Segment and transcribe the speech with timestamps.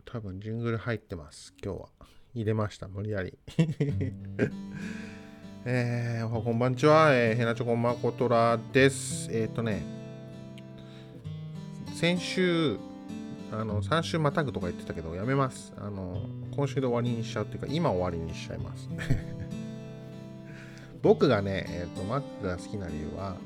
[0.00, 1.54] と、多分ジングル入ってます。
[1.62, 1.88] 今日は。
[2.34, 2.88] 入れました。
[2.88, 3.38] 無理やり。
[5.64, 7.14] えー、おはこんばんちは。
[7.14, 9.28] えー、ヘナチョコマコトラです。
[9.32, 9.82] えっ、とね、
[11.94, 12.78] 先週、
[13.50, 15.72] あの、3週またぐとか言ってたけど、やめます。
[15.78, 16.22] あの、
[16.54, 18.88] 今週で終わりにしちゃうっていうか、今終わりにしちゃいます。
[21.02, 23.36] 僕がね、えっ、と、マックが好きな理由は、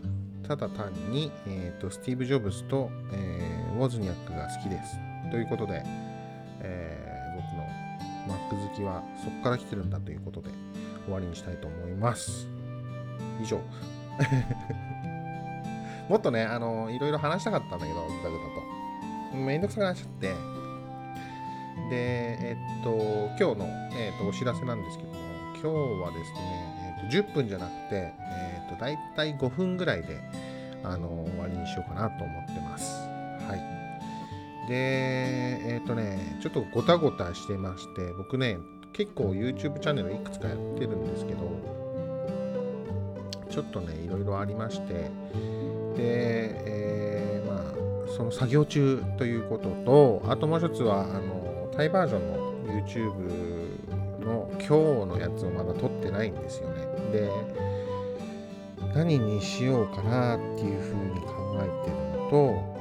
[0.47, 4.99] ただ単に、えー、とスティーブ・ジョブズと、えーウォズニャックが好きです。
[5.31, 5.83] ということで、
[8.75, 10.51] きはそこから来てるんだということで
[11.05, 12.49] 終わりにしたいと思います。
[13.41, 13.61] 以上。
[16.09, 18.43] もっとね、あの、いろいろ話したかったんだけど、ぐだぐだ
[19.33, 19.37] と。
[19.37, 20.35] めんどくさくなっちゃって。
[21.89, 22.91] で、えっと、
[23.39, 25.15] 今日の、えっと、お知らせなんですけども、
[25.55, 25.69] 今日
[26.03, 26.41] はですね、
[27.01, 28.13] えっと、10分じゃなくて、え
[28.67, 30.21] っと、だいたい5分ぐらいで、
[30.85, 33.09] あの、終わりにしようかなと思ってます。
[33.49, 33.82] はい。
[34.69, 38.59] で、えっとね、ちょっとごたごたしてまして、僕ね、
[38.93, 41.51] 結構 YouTube チャンネルいくつかやってるんですけど、
[43.51, 45.11] ちょっとね、いろいろありまして、で、
[45.99, 52.53] えーまあ、その作業中ということと、あともう一つは、あの、タイバージョンの
[52.87, 54.71] YouTube の今日
[55.07, 56.87] のやつをまだ撮ってないんですよね。
[57.13, 57.31] で、
[58.95, 62.72] 何にしようかなっていうふうに考えてるのと、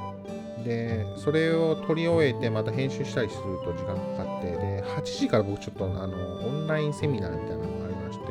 [0.64, 8.26] で、それを撮り終えてまた編集したりすると時間かかって、で、8時から僕ちょっとあの、オンラインセミナーみたいなのがありまして、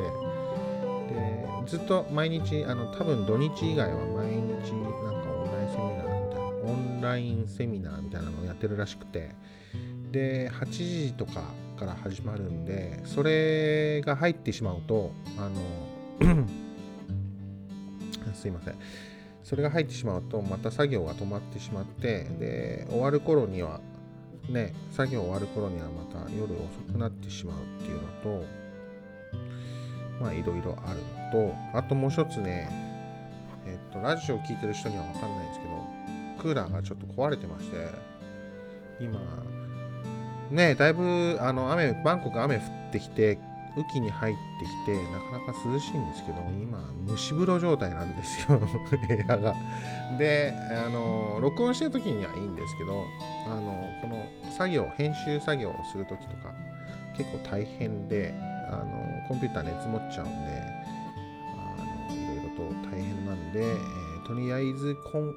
[1.13, 9.31] で、ずっと毎日、あの、多分土日以外は毎日なんかオンラインセミナーみたいな、オンラインセミナーみたいなのをやってるらしくて、
[10.11, 10.65] で、8
[11.07, 11.43] 時とか
[11.77, 16.45] から始まるんで、それが入ってしまうと、あの、
[18.33, 18.75] すいません。
[19.43, 23.81] それが入ってしまうと、また作業が止まってしまって、で、終わる頃には、
[24.49, 28.45] ね、作業終わる頃にはまた夜遅くなってしまうっていうのと、
[30.19, 30.99] まあいろいろある
[31.39, 32.69] のと、あともう一つね、
[33.65, 35.71] えっと、ラジオを聞いてる人にはわかんないんですけど、
[36.41, 37.89] クーラーがちょっと壊れてまして、
[38.99, 39.19] 今、
[40.51, 43.39] ね、だいぶ、あの、雨、バンコク雨降ってきて、
[43.75, 48.67] 雨季に入ってきて、なかなか涼しいんですけど、今、蒸し風呂状態なんですよ、 部
[49.13, 49.55] 屋が。
[50.17, 50.53] で、
[50.85, 53.05] あの、録音してる時にはいいんですけど、
[53.47, 56.53] あの、この作業、編集作業をする時とか、
[57.15, 58.33] 結構大変で、
[58.69, 60.33] あの、コンピューター熱持っちゃうんで、
[61.57, 65.33] あの、いろいろと大変なんで、えーとりあえず今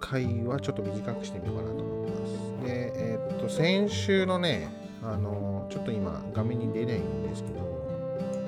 [0.00, 2.66] 回はちょっと短くしてみようかなと思ってます。
[2.66, 4.68] で、えーっと、先週のね、
[5.02, 7.60] あの、ちょっと今画面に出ないんですけど、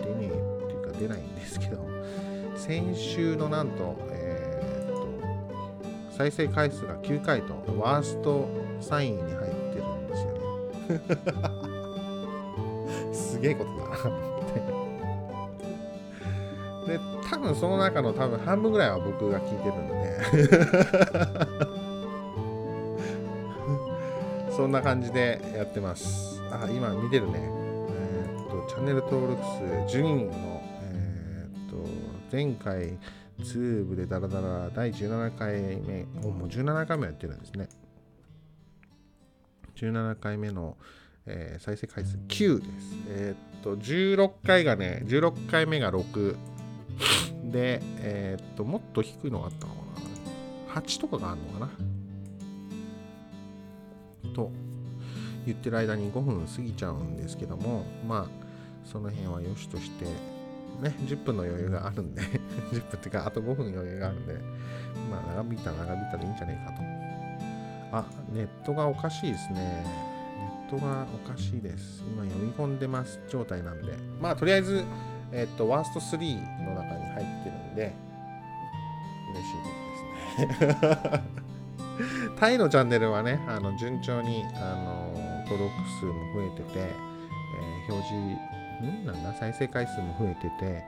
[0.04, 0.30] 出ねえっ
[0.66, 1.78] ていうか出ないんですけど、
[2.56, 4.96] 先週のなんと、えーっ
[6.10, 8.48] と、再生回数が9回と、ワースト
[8.80, 9.34] 3位に入っ
[9.72, 10.32] てるんですよ
[10.98, 11.00] ね。
[13.14, 14.20] すげえことだなと思っ
[16.86, 16.90] て。
[16.92, 16.98] で、
[17.30, 19.88] 多分その中の多分半分ぐらいは僕が聞いてるの
[21.64, 21.70] で、
[24.60, 26.38] そんな感じでやってます。
[26.50, 27.38] あ、今見てるね。
[27.38, 31.76] えーっと、チャンネル登録数12人の、えーっと、
[32.30, 32.98] 前回、
[33.42, 37.70] ツーブでダラダラ第17回目、もう17回目やってるんですね。
[39.76, 40.76] 17回目の、
[41.24, 42.70] えー再生回数9です。
[43.08, 46.36] えーっと、16回がね、16回目が6。
[47.50, 49.80] で、えーっと、もっと低いのがあったのか
[50.74, 51.99] な ?8 とかがあるのかな
[54.30, 54.50] と
[55.46, 58.46] 言ってる間に5分過ぎちゃうんですけども、まあ、
[58.84, 60.04] その辺は良しとして、
[60.82, 62.22] ね、10分の余裕があるんで、
[62.72, 64.34] 10分っていうか、あと5分余裕があるんで、
[65.10, 66.82] まあ、長引いたら長引いたらいいんじゃないかと。
[67.92, 69.84] あ、ネットがおかしいですね。
[70.70, 72.04] ネットがおかしいです。
[72.06, 73.94] 今読み込んでます状態なんで。
[74.20, 74.84] まあ、とりあえず、
[75.32, 77.92] えっと、ワースト3の中に入ってるんで、
[79.32, 79.54] 嬉し
[80.38, 81.39] いですね。
[82.38, 85.12] タイのチャンネルはね、あの順調にあの
[85.44, 85.70] 登録
[86.00, 88.14] 数も増えてて、えー表示、
[88.82, 89.04] ん？
[89.04, 90.84] なんだ、再生回数も増えてて、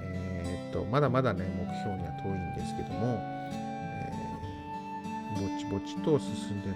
[0.00, 6.74] えーっと、まだまだね、目標には遠いんですけども、えーぼちぼちと進んでる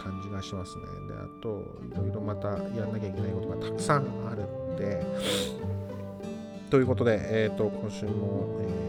[0.00, 0.84] 感じがしますね。
[1.08, 4.44] で、あと、いろいろまたやんなきゃいけないことがたくさんある
[4.74, 5.04] んで、
[6.70, 8.88] ということで、えーっと、今週も、えー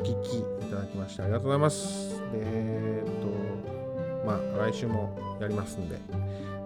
[0.00, 2.05] お聞き、お聞きいただきましてありがとうございます。
[2.32, 5.96] で、えっと、まあ、来週もやりますんで、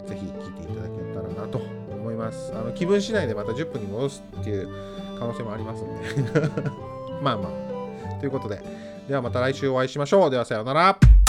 [0.07, 1.59] ぜひ聴いていただけたらなと
[1.91, 2.53] 思います。
[2.55, 4.69] あの気分次第でまた10分に戻すっていう
[5.19, 5.87] 可能性もありますん
[6.25, 6.41] で。
[7.23, 8.21] まあまあ。
[8.21, 8.63] ということで、
[9.09, 10.31] ではまた来週お会いしましょう。
[10.31, 11.20] ではさようなら。